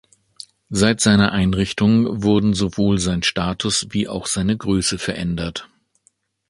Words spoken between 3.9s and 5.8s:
wie auch seine Größe verändert.